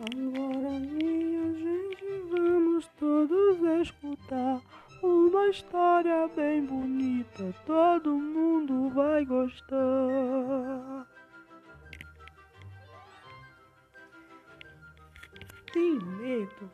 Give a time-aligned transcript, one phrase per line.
[0.00, 4.60] Agora, minha gente, vamos todos escutar
[5.02, 7.52] uma história bem bonita.
[7.66, 11.04] Todo mundo vai gostar.
[15.72, 16.70] Tenho medo,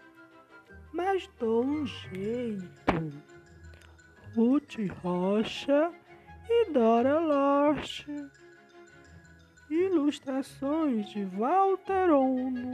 [0.92, 3.22] mas dou um jeito.
[4.34, 5.90] Ruth Rocha
[6.48, 8.06] e Dora Lost.
[9.70, 12.73] Ilustrações de Walter Ono.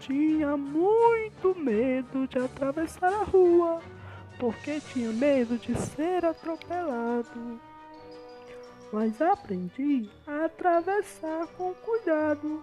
[0.00, 3.80] Tinha muito medo de atravessar a rua,
[4.38, 7.60] porque tinha medo de ser atropelado.
[8.92, 12.62] Mas aprendi a atravessar com cuidado,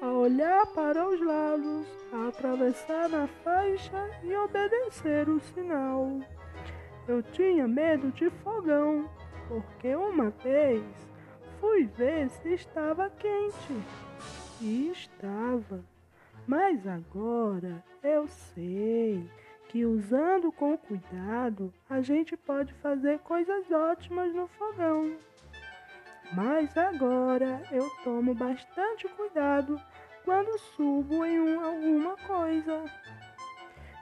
[0.00, 6.20] a olhar para os lados, a atravessar na faixa e obedecer o sinal.
[7.06, 9.10] Eu tinha medo de fogão,
[9.48, 10.82] porque uma vez
[11.60, 13.74] fui ver se estava quente.
[14.62, 15.84] E estava.
[16.46, 19.28] Mas agora eu sei
[19.68, 25.16] que usando com cuidado a gente pode fazer coisas ótimas no fogão.
[26.32, 29.80] Mas agora eu tomo bastante cuidado
[30.24, 32.84] quando subo em um, alguma coisa.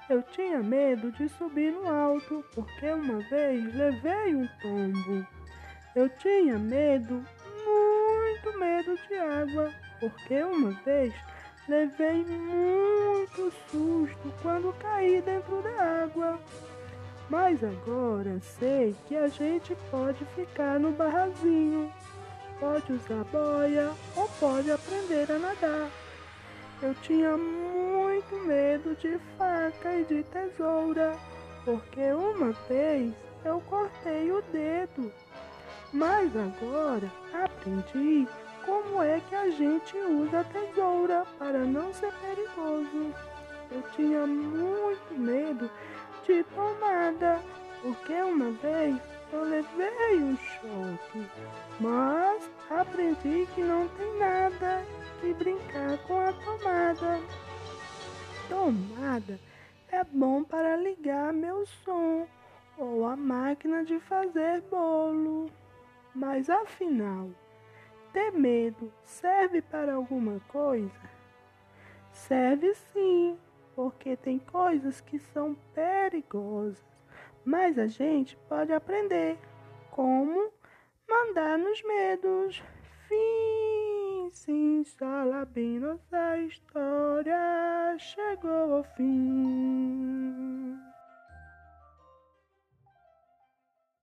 [0.09, 5.27] Eu tinha medo de subir no alto, porque uma vez levei um tombo.
[5.95, 7.23] Eu tinha medo,
[7.67, 11.15] muito medo de água, porque uma vez
[11.69, 16.39] levei muito susto quando caí dentro da água.
[17.29, 21.93] Mas agora sei que a gente pode ficar no barrazinho,
[22.59, 25.91] pode usar boia ou pode aprender a nadar.
[26.81, 31.17] Eu tinha muito medo de faca e de tesoura,
[31.65, 33.13] porque uma vez
[33.45, 35.13] eu cortei o dedo.
[35.93, 38.27] Mas agora aprendi
[38.69, 43.15] como é que a gente usa a tesoura para não ser perigoso.
[43.71, 45.71] Eu tinha muito medo
[46.27, 47.41] de tomada,
[47.81, 49.01] porque uma vez
[49.33, 51.27] eu levei um choque.
[51.81, 54.85] Mas aprendi que não tem nada
[55.21, 57.21] que brincar com a tomada.
[58.51, 59.41] Tomada
[59.91, 62.27] é bom para ligar meu som
[62.77, 65.51] ou a máquina de fazer bolo.
[66.15, 67.31] Mas afinal,
[68.13, 70.91] ter medo serve para alguma coisa?
[72.13, 73.39] Serve sim,
[73.75, 76.85] porque tem coisas que são perigosas,
[77.45, 79.39] mas a gente pode aprender
[79.91, 80.53] como
[81.09, 82.63] mandar nos medos.
[83.09, 89.68] Fim, sim, Salabinos, a história chegou ao fim.